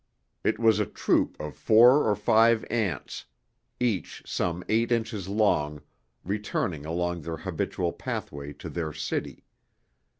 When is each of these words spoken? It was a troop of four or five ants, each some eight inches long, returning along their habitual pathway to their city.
It 0.43 0.57
was 0.57 0.79
a 0.79 0.87
troop 0.87 1.37
of 1.39 1.55
four 1.55 2.05
or 2.09 2.15
five 2.15 2.65
ants, 2.71 3.25
each 3.79 4.23
some 4.25 4.63
eight 4.67 4.91
inches 4.91 5.27
long, 5.29 5.83
returning 6.23 6.87
along 6.87 7.21
their 7.21 7.37
habitual 7.37 7.93
pathway 7.93 8.51
to 8.53 8.69
their 8.71 8.93
city. 8.93 9.43